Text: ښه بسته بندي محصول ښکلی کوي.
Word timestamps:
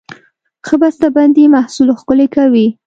ښه 0.65 0.75
بسته 0.81 1.07
بندي 1.15 1.45
محصول 1.55 1.89
ښکلی 1.99 2.27
کوي. 2.35 2.67